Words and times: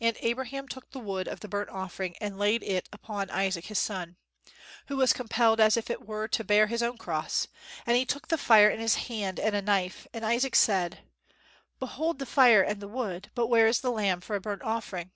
"And 0.00 0.16
Abraham 0.22 0.66
took 0.66 0.90
the 0.90 0.98
wood 0.98 1.28
of 1.28 1.38
the 1.38 1.46
burnt 1.46 1.70
offering, 1.70 2.16
and 2.20 2.36
laid 2.36 2.64
it 2.64 2.88
upon 2.92 3.30
Isaac 3.30 3.66
his 3.66 3.78
son," 3.78 4.16
who 4.88 4.96
was 4.96 5.12
compelled 5.12 5.60
as 5.60 5.76
it 5.76 6.04
were 6.04 6.26
to 6.26 6.42
bear 6.42 6.66
his 6.66 6.82
own 6.82 6.98
cross. 6.98 7.46
And 7.86 7.96
he 7.96 8.04
took 8.04 8.26
the 8.26 8.36
fire 8.36 8.68
in 8.70 8.80
his 8.80 8.96
hand 9.06 9.38
and 9.38 9.54
a 9.54 9.62
knife, 9.62 10.08
and 10.12 10.26
Isaac 10.26 10.56
said, 10.56 11.04
"Behold 11.78 12.18
the 12.18 12.26
fire 12.26 12.62
and 12.62 12.80
the 12.82 12.88
wood, 12.88 13.30
but 13.36 13.46
where 13.46 13.68
is 13.68 13.82
the 13.82 13.92
lamb 13.92 14.20
for 14.20 14.34
a 14.34 14.40
burnt 14.40 14.62
offering?" 14.62 15.12